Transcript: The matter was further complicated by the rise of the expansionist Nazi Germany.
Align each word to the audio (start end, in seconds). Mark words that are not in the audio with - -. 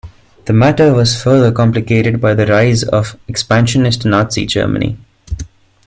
The 0.45 0.53
matter 0.53 0.95
was 0.95 1.21
further 1.21 1.51
complicated 1.51 2.19
by 2.19 2.33
the 2.33 2.47
rise 2.47 2.81
of 2.81 3.11
the 3.11 3.19
expansionist 3.27 4.03
Nazi 4.03 4.47
Germany. 4.47 4.97